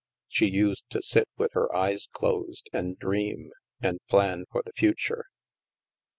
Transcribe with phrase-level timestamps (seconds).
[0.27, 3.51] She used to sit with her eyes closed, and dream,
[3.83, 5.25] and plan for the future.